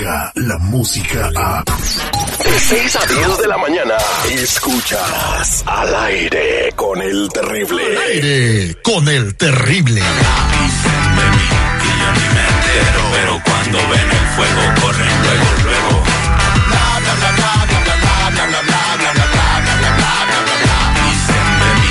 llega 0.00 0.32
la 0.34 0.58
música 0.58 1.30
a... 1.36 1.62
De 2.44 2.58
6 2.58 2.96
a 2.96 3.06
10 3.06 3.38
de 3.38 3.48
la 3.48 3.58
mañana, 3.58 3.94
escuchas 4.30 5.62
al 5.66 5.94
aire 5.94 6.72
con 6.74 7.00
el 7.02 7.28
terrible. 7.28 7.82
Aire 8.08 8.76
con 8.82 9.06
el 9.08 9.36
terrible. 9.36 10.02
Pero 13.12 13.42
cuando 13.44 13.78
ven 13.78 14.10
el 14.10 14.26
fuego 14.36 14.62
corren 14.80 15.22
luego, 15.22 15.44
luego. 15.64 16.02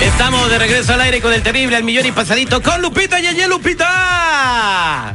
Estamos 0.02 0.50
de 0.50 0.60
regreso 0.60 0.94
al 0.94 1.02
aire 1.02 1.22
con 1.22 1.34
el 1.34 1.44
terrible 1.44 1.78
al 1.78 1.84
millón 1.84 2.06
y 2.06 2.12
pasadito 2.12 2.62
con 2.62 2.82
Lupita 2.82 3.20
Yeye 3.20 3.48
Lupita. 3.48 5.14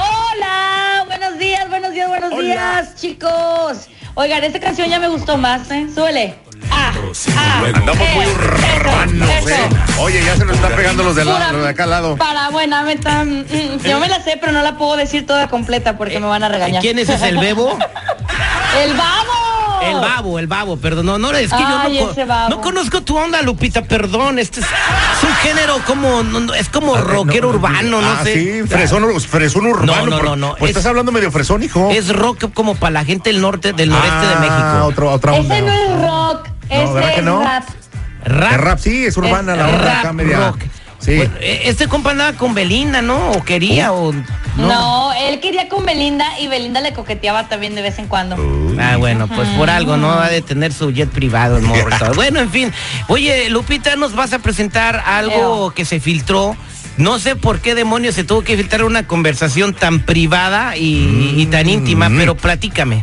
Chicos. 3.09 3.89
Oigan, 4.15 4.43
esta 4.45 4.61
canción 4.61 4.89
ya 4.89 4.99
me 4.99 5.09
gustó 5.09 5.37
más, 5.37 5.71
¿eh? 5.71 5.87
Suele. 5.95 6.37
Ah, 6.71 6.93
ah, 7.37 7.63
Andamos 7.75 8.09
muy 8.15 8.25
eso, 8.25 8.35
urbanos, 8.81 9.29
eso, 9.29 9.49
¿eh? 9.51 9.69
Oye, 9.99 10.25
ya 10.25 10.37
se 10.37 10.45
nos 10.47 10.55
están 10.57 10.73
pegando 10.75 11.03
los 11.03 11.15
de, 11.15 11.25
la- 11.27 11.53
los 11.53 11.63
de 11.63 11.69
acá 11.69 11.85
al 11.85 11.91
lado. 11.91 12.17
Para 12.17 12.49
buena, 12.49 12.83
me 12.83 12.95
están, 12.95 13.41
mm, 13.43 13.85
yo 13.87 14.01
me 14.01 14.09
la 14.09 14.23
sé, 14.23 14.39
pero 14.41 14.53
no 14.53 14.63
la 14.63 14.79
puedo 14.79 14.97
decir 14.97 15.27
toda 15.27 15.49
completa 15.49 15.99
porque 15.99 16.19
me 16.19 16.27
van 16.27 16.43
a 16.45 16.49
regañar. 16.49 16.81
¿Quién 16.81 16.99
es 16.99 17.11
ese, 17.11 17.29
el 17.29 17.37
bebo? 17.37 17.77
¡El 18.83 18.95
babo! 18.95 19.54
El 19.83 20.01
babo, 20.01 20.39
el 20.39 20.47
babo, 20.47 20.77
perdón. 20.77 21.07
No, 21.07 21.19
no, 21.19 21.31
es 21.33 21.51
que 21.53 21.59
yo 21.59 22.25
no, 22.27 22.49
no 22.49 22.61
conozco 22.61 23.03
tu 23.03 23.17
onda, 23.17 23.43
Lupita, 23.43 23.83
perdón. 23.83 24.39
Este 24.39 24.61
es, 24.61 24.67
es 24.67 25.23
un 25.29 25.35
género 25.37 25.79
como, 25.87 26.23
no, 26.23 26.41
no, 26.41 26.55
es 26.55 26.69
como 26.69 26.97
rockero 26.97 27.49
urbano, 27.51 28.01
no 28.01 28.07
ah, 28.11 28.21
sé. 28.25 28.35
sí, 28.63 28.69
fresón, 28.69 29.21
fresón 29.21 29.67
urbano. 29.67 29.95
No, 29.97 30.07
no, 30.07 30.17
por- 30.17 30.25
no, 30.25 30.37
no, 30.37 30.49
Pues 30.57 30.71
es- 30.71 30.77
estás 30.77 30.87
hablando 30.91 31.13
medio 31.13 31.31
fresón, 31.31 31.63
hijo. 31.63 31.91
Es 31.91 32.15
rock 32.15 32.53
como 32.55 32.75
para 32.77 32.91
la 32.93 33.05
gente 33.05 33.31
del 33.31 33.41
norte, 33.41 33.73
del 33.73 33.91
noreste 33.91 34.27
de 34.27 34.35
Ah, 34.35 34.41
México. 34.41 34.87
Otra, 34.87 35.05
otra 35.15 35.33
onda. 35.35 35.57
Ese 35.57 35.67
no 35.67 35.73
es 35.73 36.01
rock, 36.01 36.49
¿verdad 36.71 36.99
ese 37.03 37.13
que 37.15 37.19
es 37.21 37.25
no? 37.25 37.43
rap. 37.43 37.65
Rap. 38.27 38.53
Rap, 38.57 38.79
sí, 38.79 39.05
es 39.05 39.17
urbana 39.19 39.53
Es 39.53 39.59
la 39.59 39.67
onda 39.69 39.79
rap, 39.85 39.99
acá 39.99 40.13
media. 40.15 40.39
rock. 40.49 40.59
Sí. 41.05 41.17
Bueno, 41.17 41.35
eh, 41.41 41.63
este 41.65 41.87
compa 41.89 42.13
andaba 42.13 42.33
con 42.35 42.55
Belinda, 42.55 43.03
¿no? 43.03 43.33
O 43.33 43.43
quería, 43.45 43.93
o 43.93 44.13
no. 44.13 44.25
No. 44.57 45.13
él 45.13 45.41
quería 45.41 45.69
con 45.69 45.85
Belinda 45.85 46.27
y 46.41 46.47
Belinda 46.47 46.81
le 46.81 46.93
coqueteaba 46.93 47.49
también 47.49 47.75
de 47.75 47.83
vez 47.83 47.99
en 47.99 48.07
cuando. 48.07 48.37
Ah, 48.81 48.97
bueno, 48.97 49.27
pues 49.29 49.49
por 49.51 49.69
algo, 49.69 49.97
¿no? 49.97 50.11
Ha 50.13 50.29
de 50.31 50.41
tener 50.43 50.73
su 50.73 50.91
jet 50.93 51.11
privado 51.11 51.59
el 51.59 51.65
morro. 51.65 51.91
Bueno, 52.15 52.41
en 52.41 52.51
fin. 52.51 52.73
Oye, 53.09 53.51
Lupita, 53.51 53.97
nos 53.97 54.15
vas 54.15 54.33
a 54.33 54.39
presentar 54.39 55.03
algo 55.05 55.73
que 55.73 55.85
se 55.85 56.01
filtró. 56.01 56.57
No 56.97 57.19
sé 57.19 57.35
por 57.35 57.61
qué 57.61 57.75
demonios 57.75 58.15
se 58.15 58.23
tuvo 58.23 58.43
que 58.43 58.57
filtrar 58.57 58.85
una 58.85 59.05
conversación 59.07 59.75
tan 59.75 60.01
privada 60.01 60.77
y, 60.77 61.35
y 61.37 61.47
tan 61.47 61.69
íntima, 61.69 62.09
Mm. 62.09 62.17
pero 62.17 62.37
platícame. 62.37 63.03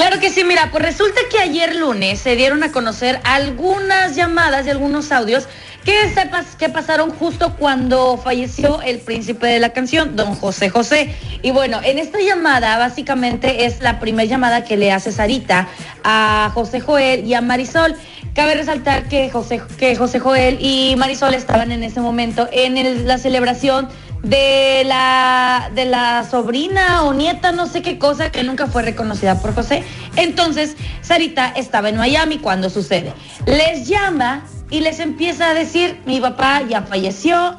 Claro 0.00 0.18
que 0.18 0.30
sí, 0.30 0.44
mira, 0.44 0.70
pues 0.70 0.82
resulta 0.82 1.20
que 1.30 1.38
ayer 1.38 1.76
lunes 1.76 2.20
se 2.20 2.34
dieron 2.34 2.62
a 2.62 2.72
conocer 2.72 3.20
algunas 3.22 4.16
llamadas 4.16 4.66
y 4.66 4.70
algunos 4.70 5.12
audios 5.12 5.46
que, 5.84 6.08
sepas, 6.14 6.56
que 6.56 6.70
pasaron 6.70 7.10
justo 7.10 7.54
cuando 7.58 8.16
falleció 8.16 8.80
el 8.80 9.00
príncipe 9.00 9.46
de 9.46 9.60
la 9.60 9.74
canción, 9.74 10.16
don 10.16 10.34
José 10.34 10.70
José. 10.70 11.14
Y 11.42 11.50
bueno, 11.50 11.80
en 11.84 11.98
esta 11.98 12.18
llamada 12.18 12.78
básicamente 12.78 13.66
es 13.66 13.82
la 13.82 14.00
primera 14.00 14.24
llamada 14.24 14.64
que 14.64 14.78
le 14.78 14.90
hace 14.90 15.12
Sarita 15.12 15.68
a 16.02 16.50
José 16.54 16.80
Joel 16.80 17.26
y 17.26 17.34
a 17.34 17.42
Marisol. 17.42 17.94
Cabe 18.34 18.54
resaltar 18.54 19.06
que 19.06 19.28
José, 19.28 19.60
que 19.76 19.96
José 19.96 20.18
Joel 20.18 20.56
y 20.62 20.94
Marisol 20.96 21.34
estaban 21.34 21.72
en 21.72 21.84
ese 21.84 22.00
momento 22.00 22.48
en 22.52 23.06
la 23.06 23.18
celebración 23.18 23.90
de 24.22 24.82
la, 24.84 25.70
de 25.74 25.86
la 25.86 26.24
sobrina 26.24 27.04
o 27.04 27.14
nieta, 27.14 27.52
no 27.52 27.66
sé 27.66 27.82
qué 27.82 27.98
cosa, 27.98 28.30
que 28.30 28.42
nunca 28.42 28.66
fue 28.66 28.82
reconocida 28.82 29.40
por 29.40 29.54
José. 29.54 29.84
Entonces, 30.16 30.76
Sarita 31.00 31.48
estaba 31.48 31.88
en 31.88 31.96
Miami 31.96 32.38
cuando 32.38 32.70
sucede. 32.70 33.12
Les 33.46 33.88
llama 33.88 34.44
y 34.70 34.80
les 34.80 35.00
empieza 35.00 35.50
a 35.50 35.54
decir, 35.54 36.00
mi 36.06 36.20
papá 36.20 36.62
ya 36.68 36.82
falleció. 36.82 37.56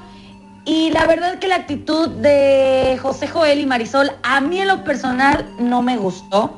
Y 0.64 0.92
la 0.92 1.08
verdad 1.08 1.40
que 1.40 1.48
la 1.48 1.56
actitud 1.56 2.08
de 2.08 3.00
José 3.02 3.28
Joel 3.28 3.60
y 3.60 3.66
Marisol 3.66 4.12
a 4.22 4.42
mí 4.42 4.60
en 4.60 4.68
lo 4.68 4.84
personal 4.84 5.50
no 5.58 5.82
me 5.82 5.98
gustó. 5.98 6.56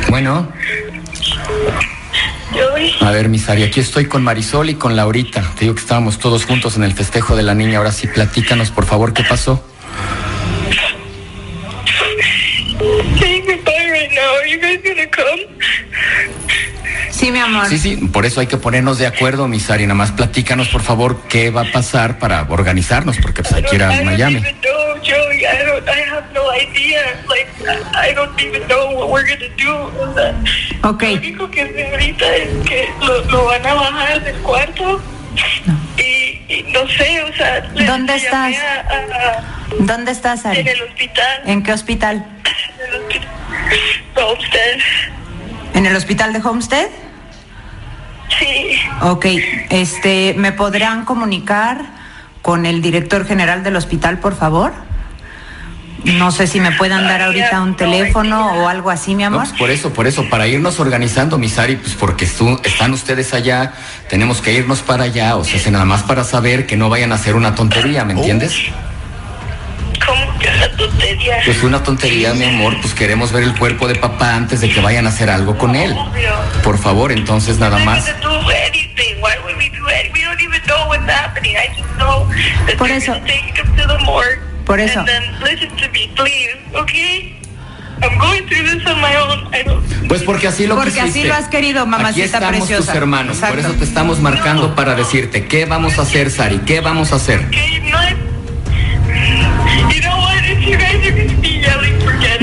Bueno, 0.09 0.47
a 3.01 3.11
ver, 3.11 3.29
Misari, 3.29 3.63
aquí 3.63 3.79
estoy 3.79 4.05
con 4.05 4.23
Marisol 4.23 4.69
y 4.69 4.75
con 4.75 4.95
Laurita. 4.95 5.41
Te 5.55 5.61
digo 5.61 5.75
que 5.75 5.81
estábamos 5.81 6.19
todos 6.19 6.45
juntos 6.45 6.75
en 6.77 6.83
el 6.83 6.94
festejo 6.94 7.35
de 7.35 7.44
la 7.44 7.53
niña. 7.53 7.77
Ahora 7.77 7.91
sí, 7.91 8.07
platícanos, 8.07 8.71
por 8.71 8.85
favor, 8.85 9.13
¿qué 9.13 9.23
pasó? 9.23 9.63
Sí, 17.11 17.31
mi 17.31 17.39
amor. 17.39 17.67
Sí, 17.67 17.77
sí, 17.77 17.95
por 18.11 18.25
eso 18.25 18.41
hay 18.41 18.47
que 18.47 18.57
ponernos 18.57 18.97
de 18.97 19.07
acuerdo, 19.07 19.47
Misari. 19.47 19.83
Nada 19.83 19.95
más 19.95 20.11
platícanos, 20.11 20.67
por 20.67 20.81
favor, 20.81 21.22
qué 21.29 21.51
va 21.51 21.61
a 21.61 21.72
pasar 21.72 22.19
para 22.19 22.41
organizarnos, 22.49 23.17
porque 23.17 23.43
pues 23.43 23.53
hay 23.53 23.63
que 23.63 23.75
ir 23.75 23.81
I 23.81 23.85
a 23.85 23.88
don't 23.88 24.03
Miami. 24.03 24.41
Don't. 28.25 28.39
I 28.39 28.45
have 28.45 28.53
no 28.53 28.56
idea. 28.56 28.59
Like, 28.59 28.63
I 28.63 28.63
I 28.63 28.63
don't 28.63 28.63
even 28.63 28.67
know 28.67 28.97
what 28.97 29.09
we're 29.09 29.28
gonna 29.28 29.50
do. 29.57 29.73
O 30.01 30.13
sea, 30.13 30.89
Ok. 30.89 31.03
Lo 31.03 31.13
único 31.13 31.50
que 31.51 31.66
sé 31.73 31.91
ahorita 31.91 32.35
es 32.35 32.50
que 32.67 32.89
lo, 33.01 33.22
lo 33.25 33.45
van 33.45 33.66
a 33.66 33.73
bajar 33.73 34.23
del 34.23 34.35
cuarto. 34.38 35.01
Y, 35.97 36.01
y 36.53 36.66
no 36.72 36.88
sé, 36.88 37.23
o 37.23 37.34
sea, 37.35 37.61
¿Dónde 37.61 38.16
estás? 38.16 38.56
a- 38.56 38.79
a- 38.81 39.44
¿Dónde 39.79 40.11
estás, 40.11 40.45
Ari? 40.45 40.59
en 40.59 40.67
el 40.67 40.81
hospital. 40.84 41.41
¿En 41.45 41.63
qué 41.63 41.73
hospital? 41.73 42.25
En 42.79 42.94
el 42.94 43.01
hospital. 43.01 43.29
Homestead. 44.16 44.79
¿En 45.73 45.85
el 45.88 45.95
hospital 45.95 46.34
de 46.34 46.40
Homestead? 46.47 46.88
Sí. 48.40 48.79
Ok, 49.01 49.25
este, 49.69 50.34
¿me 50.38 50.51
podrán 50.51 51.05
comunicar 51.05 51.81
con 52.41 52.66
el 52.66 52.81
director 52.81 53.25
general 53.25 53.63
del 53.63 53.75
hospital, 53.75 54.19
por 54.19 54.35
favor? 54.35 54.73
No 56.03 56.31
sé 56.31 56.47
si 56.47 56.59
me 56.59 56.72
puedan 56.74 57.08
dar 57.08 57.22
ahorita 57.22 57.62
un 57.62 57.75
teléfono 57.75 58.53
o 58.62 58.68
algo 58.68 58.90
así, 58.90 59.16
mi 59.16 59.24
No, 59.24 59.28
amor. 59.28 59.41
pues 59.47 59.53
por 59.58 59.69
eso, 59.72 59.94
por 59.94 60.06
eso, 60.08 60.30
para 60.30 60.47
irnos 60.47 60.80
organizando, 60.80 61.38
Misari, 61.38 61.78
pues 61.78 61.94
porque 61.96 62.26
estu- 62.28 62.59
están 62.66 62.91
ustedes 62.94 63.34
allá, 63.34 63.73
tenemos 64.09 64.41
que 64.41 64.52
irnos 64.53 64.82
para 64.82 65.05
allá, 65.05 65.38
o 65.38 65.44
sea, 65.46 65.59
si 65.59 65.72
nada 65.72 65.85
más 65.85 66.03
para 66.03 66.23
saber 66.26 66.66
que 66.66 66.76
no 66.76 66.90
vayan 66.90 67.11
a 67.14 67.16
hacer 67.16 67.35
una 67.35 67.55
tontería, 67.55 68.03
¿me 68.03 68.14
entiendes? 68.14 68.53
¿Cómo 70.05 70.38
que 70.40 70.50
una 70.50 70.70
tontería? 70.76 71.35
Pues 71.46 71.64
una 71.64 71.82
tontería, 71.84 72.34
mi 72.34 72.44
amor, 72.46 72.76
pues 72.82 72.94
queremos 72.94 73.32
ver 73.32 73.44
el 73.44 73.58
cuerpo 73.58 73.88
de 73.88 73.96
papá 73.96 74.35
antes 74.35 74.59
de 74.59 74.70
que 74.70 74.82
vayan 74.82 75.06
a 75.06 75.09
hacer 75.09 75.29
algo 75.29 75.58
con 75.58 75.73
él. 75.76 75.96
Por 76.64 76.78
favor, 76.78 77.14
entonces 77.14 77.59
nada 77.59 77.78
más. 77.79 78.03
Por 82.78 82.90
eso- 82.91 83.14
Por 84.65 84.79
eso. 84.79 84.99
And 84.99 85.07
then 85.07 85.23
listen 85.43 85.69
to 85.77 85.89
me, 85.89 86.09
please, 86.15 86.55
okay? 86.73 87.35
I'm 88.01 88.17
going 88.19 88.47
through 88.47 88.63
this 88.63 88.85
on 88.87 88.99
my 89.01 89.15
own. 89.15 89.53
I 89.53 89.63
don't. 89.63 89.83
Pues 90.07 90.23
porque 90.23 90.47
así 90.47 90.67
lo 90.67 90.75
Porque 90.75 90.99
así 90.99 91.07
quisiste. 91.21 91.27
lo 91.29 91.35
has 91.35 91.47
querido, 91.47 91.85
mamacita 91.85 92.09
Aquí 92.09 92.21
estamos 92.21 92.57
preciosa. 92.67 92.91
tus 92.91 92.95
hermanos, 93.01 93.37
por 93.37 93.59
eso 93.59 93.71
te 93.73 93.83
estamos 93.85 94.19
marcando 94.19 94.75
para 94.75 94.95
decirte 94.95 95.45
qué 95.47 95.65
vamos 95.65 95.97
a 95.97 96.01
hacer, 96.03 96.29
Sari, 96.29 96.59
qué 96.59 96.81
vamos 96.81 97.11
a 97.13 97.15
hacer. 97.15 97.47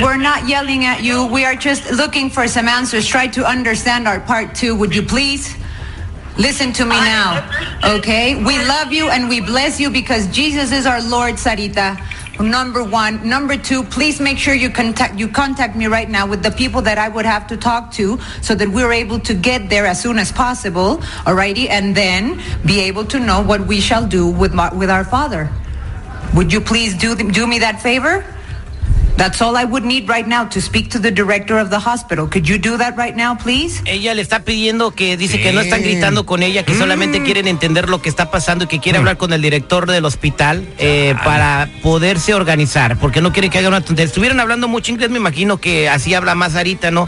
We're 0.03 0.17
not 0.17 0.49
yelling 0.49 0.85
at 0.87 1.03
you. 1.03 1.27
We 1.27 1.45
are 1.45 1.55
just 1.55 1.91
looking 1.93 2.31
for 2.31 2.49
some 2.49 2.69
answers. 2.69 3.07
Try 3.07 3.27
to 3.29 3.45
understand 3.45 4.09
our 4.09 4.21
part 4.21 4.55
two. 4.55 4.75
Would 4.77 4.95
you 4.95 5.03
please? 5.03 5.55
Listen 6.41 6.73
to 6.73 6.87
me 6.87 6.97
now, 6.97 7.47
okay? 7.85 8.43
We 8.43 8.57
love 8.65 8.95
you 8.95 9.11
and 9.11 9.29
we 9.29 9.43
bless 9.43 9.79
you 9.79 9.91
because 9.91 10.27
Jesus 10.29 10.73
is 10.73 10.87
our 10.87 11.03
Lord, 11.03 11.35
Sarita. 11.35 12.01
Number 12.41 12.83
one. 12.83 13.29
Number 13.29 13.59
two, 13.59 13.83
please 13.83 14.21
make 14.21 14.39
sure 14.39 14.55
you 14.55 14.71
contact 14.71 15.19
you 15.19 15.29
contact 15.29 15.77
me 15.77 15.87
right 15.87 16.09
now 16.09 16.27
with 16.27 16.43
the 16.43 16.51
people 16.51 16.81
that 16.81 16.97
I 16.97 17.11
would 17.11 17.27
have 17.27 17.47
to 17.49 17.59
talk 17.59 17.93
to 17.93 18.19
so 18.41 18.55
that 18.55 18.67
we're 18.67 18.91
able 18.91 19.21
to 19.21 19.35
get 19.35 19.69
there 19.69 19.85
as 19.85 20.01
soon 20.01 20.19
as 20.19 20.33
possible, 20.33 20.97
alrighty, 21.29 21.69
and 21.69 21.95
then 21.95 22.41
be 22.65 22.81
able 22.81 23.05
to 23.05 23.21
know 23.21 23.43
what 23.43 23.67
we 23.67 23.79
shall 23.79 24.07
do 24.07 24.27
with 24.27 24.55
my, 24.55 24.73
with 24.73 24.89
our 24.89 25.05
father. 25.05 25.53
Would 26.35 26.55
you 26.55 26.63
please 26.63 26.97
do, 26.97 27.15
do 27.17 27.47
me 27.47 27.59
that 27.59 27.83
favor? 27.83 28.25
That's 29.21 29.43
all 29.43 29.55
I 29.55 29.67
would 29.67 29.85
need 29.85 30.09
right 30.09 30.27
now 30.27 30.49
to 30.49 30.63
speak 30.63 30.89
to 30.93 30.99
the 30.99 31.11
director 31.11 31.59
of 31.59 31.69
the 31.69 31.79
hospital. 31.79 32.27
Could 32.27 32.49
you 32.49 32.57
do 32.57 32.79
that 32.79 32.97
right 32.97 33.15
now, 33.15 33.37
please? 33.37 33.83
Ella 33.85 34.15
le 34.15 34.23
está 34.23 34.45
pidiendo 34.45 34.93
que 34.93 35.19
dice 35.19 35.39
que 35.39 35.53
no 35.53 35.61
están 35.61 35.83
gritando 35.83 36.25
con 36.25 36.43
ella, 36.43 36.65
que 36.65 36.75
solamente 36.75 37.23
quieren 37.23 37.47
entender 37.47 37.91
lo 37.91 38.01
que 38.01 38.09
está 38.09 38.31
pasando 38.31 38.65
y 38.65 38.67
que 38.67 38.79
quiere 38.79 38.97
hablar 38.97 39.19
con 39.19 39.35
el 39.35 39.43
director 39.43 39.85
del 39.91 40.07
hospital 40.07 40.67
eh, 40.79 41.15
para 41.23 41.69
poderse 41.83 42.33
organizar, 42.33 42.99
porque 42.99 43.21
no 43.21 43.31
quiere 43.31 43.51
que 43.51 43.59
haga 43.59 43.69
una 43.69 43.83
tontería. 43.83 44.07
Estuvieron 44.07 44.41
hablando 44.41 44.69
mucho 44.69 44.91
inglés, 44.91 45.11
me 45.11 45.19
imagino 45.19 45.59
que 45.59 45.91
así 45.91 46.15
habla 46.15 46.35
más 46.35 46.55
Sarita, 46.55 46.91
¿no? 46.91 47.07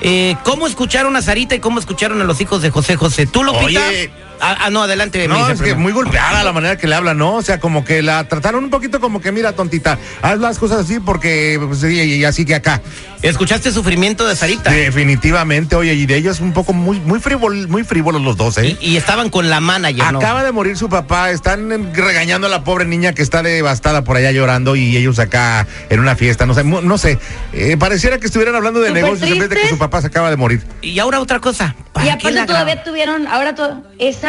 Eh, 0.00 0.34
¿Cómo 0.42 0.66
escucharon 0.66 1.14
a 1.14 1.22
Sarita 1.22 1.54
y 1.54 1.60
cómo 1.60 1.78
escucharon 1.78 2.20
a 2.20 2.24
los 2.24 2.40
hijos 2.40 2.60
de 2.60 2.70
José 2.70 2.96
José? 2.96 3.26
¿Tú 3.26 3.44
lo 3.44 3.52
Oye. 3.52 4.10
Ah, 4.44 4.56
ah, 4.62 4.70
no, 4.70 4.82
adelante. 4.82 5.28
No, 5.28 5.48
es 5.48 5.62
que 5.62 5.74
muy 5.76 5.92
golpeada 5.92 6.42
la 6.42 6.52
manera 6.52 6.76
que 6.76 6.88
le 6.88 6.96
habla, 6.96 7.14
¿no? 7.14 7.36
O 7.36 7.42
sea, 7.42 7.60
como 7.60 7.84
que 7.84 8.02
la 8.02 8.26
trataron 8.26 8.64
un 8.64 8.70
poquito 8.70 9.00
como 9.00 9.20
que, 9.20 9.30
mira, 9.30 9.52
tontita, 9.52 9.98
haz 10.20 10.38
las 10.40 10.58
cosas 10.58 10.80
así 10.80 10.98
porque, 10.98 11.60
pues, 11.64 11.78
sí, 11.80 11.86
y 12.00 12.24
así 12.24 12.44
que 12.44 12.56
acá. 12.56 12.80
¿Escuchaste 13.22 13.68
el 13.68 13.74
sufrimiento 13.74 14.26
de 14.26 14.34
Sarita? 14.34 14.70
Definitivamente, 14.72 15.76
oye, 15.76 15.94
y 15.94 16.06
de 16.06 16.16
ellos 16.16 16.40
un 16.40 16.52
poco 16.52 16.72
muy, 16.72 16.98
muy 17.00 17.20
frívol- 17.20 17.68
muy 17.68 17.84
frívolos 17.84 18.20
los 18.20 18.36
dos, 18.36 18.58
¿eh? 18.58 18.76
Y, 18.80 18.92
y 18.92 18.96
estaban 18.96 19.30
con 19.30 19.48
la 19.48 19.60
manager, 19.60 20.12
¿no? 20.12 20.18
Acaba 20.18 20.42
de 20.42 20.50
morir 20.50 20.76
su 20.76 20.88
papá, 20.88 21.30
están 21.30 21.94
regañando 21.94 22.48
a 22.48 22.50
la 22.50 22.64
pobre 22.64 22.84
niña 22.84 23.12
que 23.12 23.22
está 23.22 23.42
devastada 23.44 24.02
por 24.02 24.16
allá 24.16 24.32
llorando 24.32 24.74
y 24.74 24.96
ellos 24.96 25.20
acá 25.20 25.68
en 25.88 26.00
una 26.00 26.16
fiesta, 26.16 26.46
no 26.46 26.54
sé, 26.54 26.64
no 26.64 26.98
sé, 26.98 27.18
eh, 27.52 27.76
pareciera 27.78 28.18
que 28.18 28.26
estuvieran 28.26 28.56
hablando 28.56 28.80
de 28.80 28.90
negocios 28.90 29.30
en 29.30 29.38
vez 29.38 29.48
de 29.48 29.54
que 29.54 29.60
tristes. 29.60 29.70
su 29.70 29.78
papá 29.78 30.00
se 30.00 30.08
acaba 30.08 30.28
de 30.30 30.36
morir. 30.36 30.64
Y 30.80 30.98
ahora 30.98 31.20
otra 31.20 31.38
cosa. 31.38 31.76
¿para 31.92 32.06
Y 32.06 32.08
aparte 32.08 32.44
todavía 32.46 32.82
tuvieron, 32.82 33.26
ahora 33.28 33.54
todo, 33.54 33.82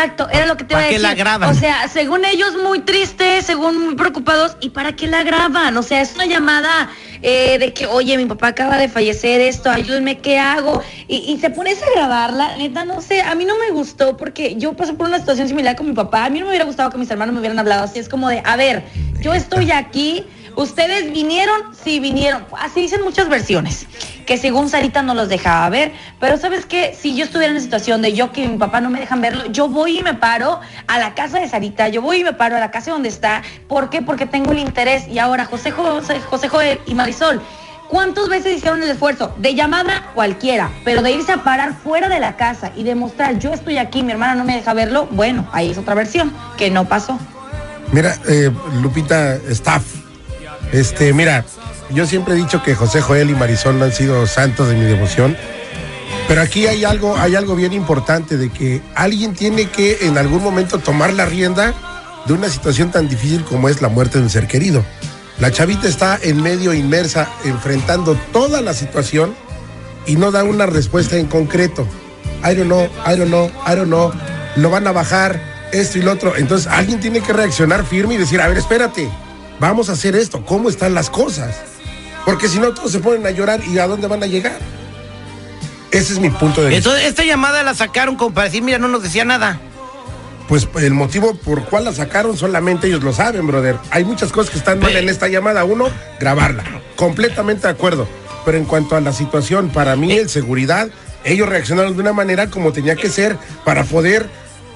exacto, 0.03 0.29
era 0.31 0.45
lo 0.45 0.57
que 0.57 0.63
te 0.63 0.73
iba 0.73 0.79
¿Para 0.79 0.85
a 0.85 0.89
qué 0.89 0.95
decir. 0.95 1.09
la 1.09 1.15
graban? 1.15 1.49
O 1.49 1.53
sea, 1.53 1.87
según 1.87 2.25
ellos 2.25 2.55
muy 2.61 2.79
tristes, 2.79 3.45
según 3.45 3.83
muy 3.83 3.95
preocupados, 3.95 4.57
¿y 4.59 4.69
para 4.69 4.95
qué 4.95 5.07
la 5.07 5.23
graban? 5.23 5.75
O 5.77 5.83
sea, 5.83 6.01
es 6.01 6.13
una 6.15 6.25
llamada 6.25 6.89
eh, 7.21 7.57
de 7.57 7.73
que, 7.73 7.85
oye, 7.85 8.17
mi 8.17 8.25
papá 8.25 8.47
acaba 8.47 8.77
de 8.77 8.89
fallecer, 8.89 9.41
esto, 9.41 9.69
ayúdenme, 9.69 10.19
¿qué 10.19 10.37
hago? 10.39 10.81
Y, 11.07 11.31
y 11.31 11.37
te 11.37 11.49
pones 11.49 11.81
a 11.81 11.85
grabarla, 11.95 12.57
neta, 12.57 12.85
no 12.85 13.01
sé, 13.01 13.21
a 13.21 13.33
mí 13.35 13.45
no 13.45 13.57
me 13.57 13.71
gustó 13.71 14.17
porque 14.17 14.55
yo 14.55 14.73
pasé 14.73 14.93
por 14.93 15.07
una 15.07 15.19
situación 15.19 15.47
similar 15.47 15.75
con 15.75 15.87
mi 15.87 15.93
papá, 15.93 16.25
a 16.25 16.29
mí 16.29 16.39
no 16.39 16.45
me 16.45 16.51
hubiera 16.51 16.65
gustado 16.65 16.89
que 16.89 16.97
mis 16.97 17.09
hermanos 17.09 17.33
me 17.33 17.39
hubieran 17.39 17.59
hablado 17.59 17.83
así, 17.85 17.99
es 17.99 18.09
como 18.09 18.29
de, 18.29 18.41
a 18.43 18.55
ver, 18.55 18.83
yo 19.21 19.33
estoy 19.33 19.71
aquí, 19.71 20.25
ustedes 20.55 21.11
vinieron, 21.11 21.75
sí 21.83 21.99
vinieron, 21.99 22.45
así 22.59 22.81
dicen 22.81 23.01
muchas 23.03 23.29
versiones, 23.29 23.87
que 24.25 24.37
según 24.37 24.69
Sarita 24.69 25.01
no 25.01 25.13
los 25.13 25.29
dejaba 25.29 25.69
ver, 25.69 25.91
pero 26.19 26.37
sabes 26.37 26.65
qué, 26.65 26.97
si 26.99 27.15
yo 27.15 27.25
estuviera 27.25 27.49
en 27.49 27.55
la 27.55 27.61
situación 27.61 28.01
de 28.01 28.13
yo 28.13 28.31
que 28.31 28.47
mi 28.47 28.57
papá 28.57 28.81
no 28.81 28.89
me 28.89 28.99
dejan 28.99 29.21
verlo, 29.21 29.45
yo 29.47 29.67
voy 29.67 29.99
y 29.99 30.03
me 30.03 30.13
paro 30.13 30.59
a 30.87 30.99
la 30.99 31.13
casa 31.15 31.39
de 31.39 31.47
Sarita, 31.47 31.87
yo 31.89 32.01
voy 32.01 32.21
y 32.21 32.23
me 32.23 32.33
paro 32.33 32.55
a 32.55 32.59
la 32.59 32.71
casa 32.71 32.91
donde 32.91 33.09
está, 33.09 33.43
¿por 33.67 33.89
qué? 33.89 34.01
Porque 34.01 34.25
tengo 34.25 34.51
el 34.51 34.59
interés 34.59 35.07
y 35.07 35.19
ahora 35.19 35.45
José 35.45 35.71
José, 35.71 36.19
José 36.19 36.47
Joel 36.47 36.79
y 36.85 36.95
Marisol. 36.95 37.41
¿Cuántas 37.89 38.27
veces 38.27 38.57
hicieron 38.57 38.81
el 38.81 38.89
esfuerzo? 38.89 39.35
De 39.37 39.53
llamada 39.53 40.09
cualquiera, 40.15 40.71
pero 40.83 41.03
de 41.03 41.11
irse 41.11 41.31
a 41.31 41.43
parar 41.43 41.75
fuera 41.75 42.09
de 42.09 42.19
la 42.19 42.37
casa 42.37 42.71
y 42.75 42.83
demostrar 42.83 43.37
yo 43.37 43.53
estoy 43.53 43.77
aquí, 43.77 44.01
mi 44.01 44.11
hermana 44.11 44.33
no 44.33 44.43
me 44.45 44.55
deja 44.55 44.73
verlo, 44.73 45.07
bueno, 45.11 45.47
ahí 45.51 45.69
es 45.69 45.77
otra 45.77 45.93
versión, 45.93 46.33
que 46.57 46.71
no 46.71 46.85
pasó. 46.85 47.19
Mira, 47.91 48.17
eh, 48.27 48.51
Lupita, 48.81 49.35
staff. 49.49 50.02
Este, 50.73 51.13
mira, 51.13 51.45
yo 51.91 52.07
siempre 52.07 52.33
he 52.33 52.37
dicho 52.37 52.63
que 52.63 52.73
José 52.73 52.99
Joel 52.99 53.29
y 53.29 53.35
Marisol 53.35 53.81
han 53.81 53.93
sido 53.93 54.25
santos 54.25 54.67
de 54.67 54.75
mi 54.75 54.85
devoción. 54.85 55.37
Pero 56.27 56.41
aquí 56.41 56.65
hay 56.65 56.83
algo, 56.83 57.15
hay 57.15 57.35
algo 57.35 57.55
bien 57.55 57.73
importante 57.73 58.37
de 58.37 58.49
que 58.49 58.81
alguien 58.95 59.33
tiene 59.35 59.69
que 59.69 60.07
en 60.07 60.17
algún 60.17 60.41
momento 60.41 60.79
tomar 60.79 61.13
la 61.13 61.25
rienda 61.25 61.73
de 62.25 62.33
una 62.33 62.49
situación 62.49 62.91
tan 62.91 63.07
difícil 63.07 63.43
como 63.43 63.69
es 63.69 63.81
la 63.81 63.89
muerte 63.89 64.17
de 64.17 64.23
un 64.23 64.29
ser 64.31 64.47
querido. 64.47 64.83
La 65.39 65.51
chavita 65.51 65.87
está 65.87 66.17
en 66.21 66.41
medio 66.41 66.73
inmersa, 66.73 67.29
enfrentando 67.45 68.15
toda 68.31 68.61
la 68.61 68.73
situación 68.73 69.35
y 70.07 70.15
no 70.15 70.31
da 70.31 70.43
una 70.43 70.65
respuesta 70.65 71.17
en 71.17 71.27
concreto. 71.27 71.87
I 72.43 72.55
don't 72.55 72.65
know, 72.65 72.89
I 73.05 73.15
don't 73.15 73.27
know, 73.27 73.51
I 73.67 73.75
don't 73.75 73.87
know. 73.87 74.11
Lo 74.55 74.71
van 74.71 74.87
a 74.87 74.91
bajar, 74.91 75.39
esto 75.71 75.99
y 75.99 76.01
lo 76.01 76.13
otro. 76.13 76.35
Entonces 76.35 76.67
alguien 76.67 76.99
tiene 76.99 77.21
que 77.21 77.33
reaccionar 77.33 77.85
firme 77.85 78.15
y 78.15 78.17
decir, 78.17 78.41
a 78.41 78.47
ver, 78.47 78.57
espérate, 78.57 79.09
vamos 79.59 79.89
a 79.89 79.93
hacer 79.93 80.15
esto, 80.15 80.45
¿cómo 80.45 80.69
están 80.69 80.93
las 80.93 81.09
cosas? 81.09 81.55
Porque 82.25 82.47
si 82.47 82.59
no, 82.59 82.73
todos 82.73 82.91
se 82.91 82.99
ponen 82.99 83.25
a 83.25 83.31
llorar 83.31 83.61
y 83.65 83.77
a 83.79 83.87
dónde 83.87 84.07
van 84.07 84.23
a 84.23 84.27
llegar. 84.27 84.57
Ese 85.91 86.13
es 86.13 86.19
mi 86.19 86.29
punto 86.29 86.61
de 86.61 86.69
vista. 86.69 86.89
Entonces, 86.89 87.09
esta 87.09 87.23
llamada 87.23 87.61
la 87.63 87.73
sacaron 87.73 88.15
como 88.15 88.33
para 88.33 88.45
decir, 88.45 88.63
mira, 88.63 88.79
no 88.79 88.87
nos 88.87 89.03
decía 89.03 89.25
nada. 89.25 89.59
Pues 90.47 90.67
el 90.75 90.93
motivo 90.93 91.35
por 91.35 91.65
cual 91.65 91.85
la 91.85 91.93
sacaron 91.93 92.35
solamente 92.37 92.87
ellos 92.87 93.03
lo 93.03 93.13
saben, 93.13 93.45
brother. 93.47 93.77
Hay 93.91 94.03
muchas 94.03 94.31
cosas 94.31 94.51
que 94.51 94.57
están 94.57 94.79
mal 94.79 94.95
en 94.95 95.07
esta 95.07 95.27
llamada. 95.27 95.63
Uno, 95.63 95.89
grabarla. 96.19 96.63
Completamente 96.95 97.67
de 97.67 97.73
acuerdo. 97.73 98.07
Pero 98.45 98.57
en 98.57 98.65
cuanto 98.65 98.95
a 98.95 99.01
la 99.01 99.13
situación, 99.13 99.69
para 99.69 99.95
mí, 99.95 100.13
el 100.13 100.29
seguridad, 100.29 100.89
ellos 101.23 101.47
reaccionaron 101.47 101.95
de 101.95 102.01
una 102.01 102.13
manera 102.13 102.49
como 102.49 102.73
tenía 102.73 102.95
que 102.95 103.09
ser 103.09 103.37
para 103.63 103.83
poder 103.83 104.29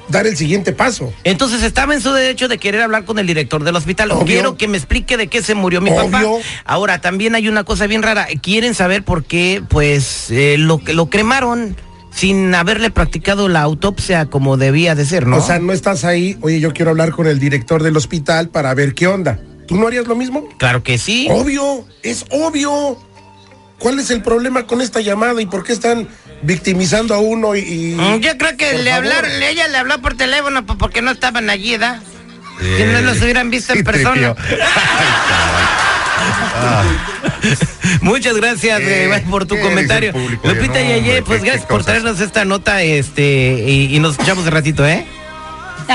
dar 0.09 0.27
el 0.27 0.37
siguiente 0.37 0.73
paso. 0.73 1.13
Entonces 1.23 1.63
estaba 1.63 1.93
en 1.93 2.01
su 2.01 2.11
derecho 2.11 2.47
de 2.47 2.57
querer 2.57 2.81
hablar 2.81 3.05
con 3.05 3.19
el 3.19 3.27
director 3.27 3.63
del 3.63 3.75
hospital. 3.75 4.11
Obvio. 4.11 4.25
Quiero 4.25 4.57
que 4.57 4.67
me 4.67 4.77
explique 4.77 5.17
de 5.17 5.27
qué 5.27 5.41
se 5.41 5.55
murió 5.55 5.81
mi 5.81 5.91
papá. 5.91 6.23
Ahora, 6.65 7.01
también 7.01 7.35
hay 7.35 7.47
una 7.47 7.63
cosa 7.63 7.87
bien 7.87 8.03
rara. 8.03 8.27
Quieren 8.41 8.73
saber 8.73 9.03
por 9.03 9.23
qué, 9.23 9.61
pues, 9.67 10.31
eh, 10.31 10.55
lo, 10.57 10.81
lo 10.85 11.09
cremaron 11.09 11.75
sin 12.17 12.55
haberle 12.55 12.89
practicado 12.89 13.47
la 13.47 13.61
autopsia 13.61 14.25
como 14.25 14.57
debía 14.57 14.95
de 14.95 15.05
ser, 15.05 15.27
¿no? 15.27 15.37
O 15.37 15.41
sea, 15.41 15.59
no 15.59 15.71
estás 15.71 16.03
ahí, 16.03 16.35
oye, 16.41 16.59
yo 16.59 16.73
quiero 16.73 16.89
hablar 16.89 17.11
con 17.11 17.27
el 17.27 17.37
director 17.37 17.83
del 17.83 17.95
hospital 17.95 18.49
para 18.49 18.73
ver 18.73 18.95
qué 18.95 19.05
onda. 19.05 19.39
¿Tú 19.67 19.75
no 19.75 19.85
harías 19.85 20.07
lo 20.07 20.15
mismo? 20.15 20.47
claro 20.57 20.81
que 20.81 20.97
sí. 20.97 21.27
Obvio, 21.29 21.85
es 22.01 22.25
obvio. 22.31 22.97
¿Cuál 23.77 23.99
es 23.99 24.09
el 24.09 24.23
problema 24.23 24.65
con 24.65 24.81
esta 24.81 25.01
llamada 25.01 25.39
y 25.39 25.45
por 25.45 25.63
qué 25.63 25.73
están 25.73 26.07
victimizando 26.41 27.13
a 27.15 27.19
uno 27.19 27.55
y... 27.55 27.59
y- 27.59 27.95
Mm, 27.95 28.19
Yo 28.19 28.37
creo 28.37 28.57
que 28.57 28.73
le 28.77 28.91
hablaron, 28.91 29.31
ella 29.43 29.67
le 29.67 29.77
habló 29.77 29.99
por 30.01 30.15
teléfono 30.15 30.65
pues, 30.65 30.77
porque 30.79 31.01
no 31.01 31.11
estaban 31.11 31.49
allí, 31.49 31.71
¿verdad? 31.71 32.01
Si 32.59 32.83
no 32.83 33.01
los 33.01 33.21
hubieran 33.21 33.49
visto 33.51 33.73
en 33.73 33.83
persona. 33.83 34.11
tripio. 34.13 34.35
Muchas 38.01 38.35
gracias 38.35 38.81
eh, 38.81 39.23
por 39.29 39.45
tu 39.45 39.55
¿Qué 39.55 39.61
dice 39.61 39.69
comentario. 39.69 40.11
público? 40.13 40.47
Lupita 40.47 40.73
No, 40.73 40.79
y 40.79 40.83
Aye, 40.91 40.97
hombre, 40.99 41.21
pues 41.23 41.39
qué- 41.39 41.45
gracias 41.45 41.65
qué 41.65 41.69
por 41.73 41.83
traernos 41.85 42.19
esta 42.19 42.45
nota 42.45 42.81
este 42.81 43.63
y, 43.67 43.95
y 43.95 43.99
nos 43.99 44.13
escuchamos 44.13 44.43
de 44.45 44.51
ratito, 44.51 44.85
¿eh? 44.87 45.05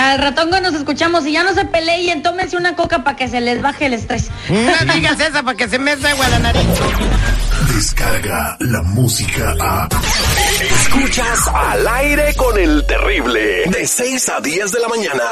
Al 0.03 0.19
ratongo 0.19 0.59
nos 0.59 0.75
escuchamos 0.75 1.25
y 1.27 1.33
ya 1.33 1.45
no 1.45 1.55
se 1.55 1.65
peleen, 1.65 2.25
tómense 2.25 2.57
una 2.57 2.75
coca 2.75 3.05
para 3.05 3.17
que 3.17 3.29
se 3.29 3.41
les 3.41 3.63
baje 3.63 3.87
el 3.87 3.95
estrés. 3.95 4.31
No 4.49 4.95
digas 4.95 5.21
esa 5.21 5.45
para 5.45 5.57
que 5.57 5.69
se 5.69 5.79
me 5.79 5.93
agua 5.93 6.29
la 6.29 6.39
nariz. 6.41 6.67
Descarga 7.73 8.57
la 8.59 8.83
música 8.83 9.55
a. 9.61 9.89
Escuchas 10.61 11.47
al 11.55 11.87
aire 11.87 12.35
con 12.35 12.59
el 12.59 12.85
terrible. 12.85 13.65
De 13.67 13.87
6 13.87 14.29
a 14.29 14.41
10 14.41 14.73
de 14.73 14.81
la 14.81 14.89
mañana. 14.89 15.23